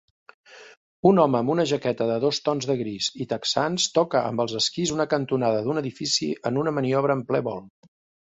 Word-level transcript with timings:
Un 1.07 1.19
home 1.23 1.37
amb 1.39 1.51
una 1.55 1.65
jaqueta 1.71 2.07
de 2.11 2.15
dos 2.23 2.39
tons 2.47 2.67
de 2.69 2.75
gris 2.79 3.09
i 3.25 3.27
texans 3.33 3.85
toca 3.97 4.21
amb 4.31 4.43
els 4.45 4.55
esquís 4.61 4.95
una 4.95 5.07
cantonada 5.13 5.61
d'un 5.69 5.81
edifici 5.83 6.31
en 6.51 6.59
una 6.63 6.75
maniobra 6.79 7.17
en 7.19 7.23
ple 7.29 7.43
vol 7.49 7.63